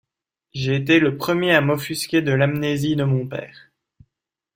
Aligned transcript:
J'ai 0.55 0.75
été 0.77 0.97
le 0.97 1.15
premier 1.15 1.53
à 1.53 1.61
m'offusquer 1.61 2.23
de 2.23 2.31
l'amnésie 2.31 2.95
de 2.95 3.03
mon 3.03 3.27
père. 3.27 3.69